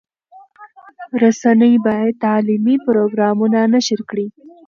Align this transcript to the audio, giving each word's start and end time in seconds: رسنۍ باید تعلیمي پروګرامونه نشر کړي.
رسنۍ 1.21 1.75
باید 1.85 2.13
تعلیمي 2.25 2.75
پروګرامونه 2.85 3.59
نشر 3.73 3.99
کړي. 4.09 4.27